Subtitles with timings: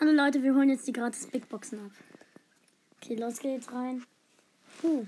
[0.00, 1.92] Hallo Leute, wir holen jetzt die gratis Big Boxen ab.
[2.96, 4.04] Okay, los geht's rein.
[4.80, 5.06] Puh.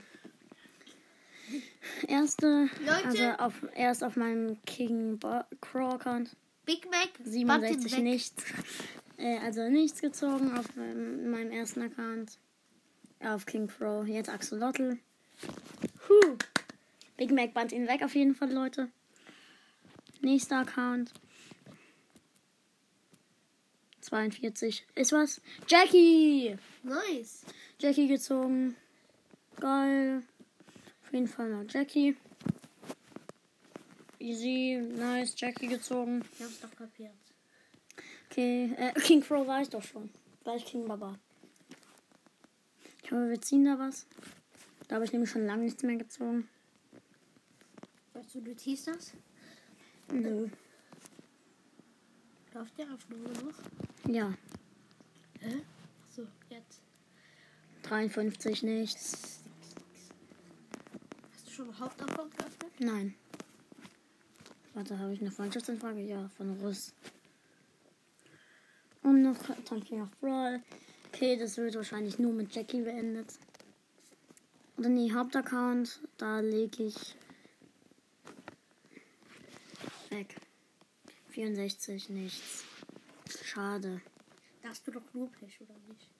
[2.07, 3.05] Erste, Leute.
[3.05, 5.19] also auf, erst auf meinem King
[5.61, 6.37] Crow Account.
[6.67, 7.09] Big Mac.
[7.25, 8.03] 67 Button weg.
[8.05, 8.45] nichts.
[9.17, 12.39] Äh, also nichts gezogen auf meinem, meinem ersten Account.
[13.21, 14.07] Auf King Crow.
[14.07, 14.99] Jetzt Axolotl.
[16.09, 16.37] Huh.
[17.17, 18.89] Big Mac band ihn weg auf jeden Fall, Leute.
[20.21, 21.13] Nächster Account.
[24.07, 24.87] 42.
[24.95, 25.41] Ist was?
[25.67, 26.57] Jackie!
[26.83, 27.45] Nice.
[27.79, 28.77] Jackie gezogen.
[29.61, 30.23] Geil.
[31.05, 32.17] Auf jeden Fall mal Jackie.
[34.19, 36.25] Easy, nice, Jackie gezogen.
[36.35, 37.13] Ich hab's doch kapiert.
[38.31, 40.11] Okay, äh, King Crow war ich doch schon.
[40.43, 41.19] Gleich King Baba.
[43.03, 44.07] Ich hoffe, wir ziehen da was.
[44.89, 46.49] Da habe ich nämlich schon lange nichts mehr gezogen.
[48.15, 49.13] Weißt du, du teast das?
[50.13, 50.49] Nö.
[52.55, 53.55] Läuft der Aufnahme noch?
[54.09, 54.33] Ja,
[55.41, 55.63] Hä?
[56.15, 56.81] So, jetzt.
[57.83, 59.41] 53 nichts.
[61.33, 62.73] Hast du schon einen Hauptaccount geöffnet?
[62.81, 63.15] Nein.
[64.75, 66.01] Warte, habe ich eine Freundschaftsanfrage?
[66.01, 66.93] Ja, von Russ.
[69.03, 70.63] Und noch Tanking of Brawl.
[71.09, 73.39] Okay, das wird wahrscheinlich nur mit Jackie beendet.
[74.77, 77.17] Oder nee, Hauptaccount, da lege ich
[80.11, 80.37] weg.
[81.31, 82.66] 64, nichts.
[83.57, 84.03] Schade.
[84.63, 86.11] Da hast du doch nur Pech, oder nicht?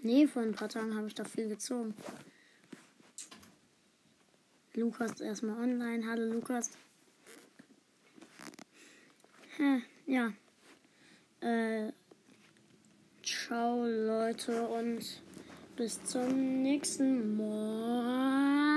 [0.00, 1.94] Nee, vor ein paar Tagen habe ich da viel gezogen.
[4.72, 6.06] Lukas erstmal online.
[6.06, 6.70] Hallo Lukas.
[9.58, 10.32] Hä, ja.
[11.40, 11.92] Äh,
[13.22, 15.22] ciao Leute und
[15.76, 18.75] bis zum nächsten Mal.